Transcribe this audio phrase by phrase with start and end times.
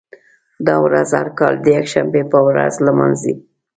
[0.67, 3.33] دا ورځ هر کال د یکشنبې په ورځ لمانځي.